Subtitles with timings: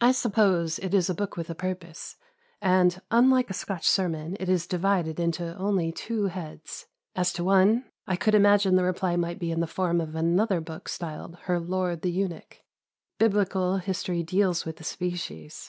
[0.00, 2.14] I suppose it is a book with a purpose,
[2.60, 6.86] and, unlike a Scotch sermon, it is divided into only two heads.
[7.16, 10.60] As to one, I could imagine the reply might be in the form of another
[10.60, 12.58] book styled "Her Lord the Eunuch."
[13.18, 15.68] Biblical history deals with the species.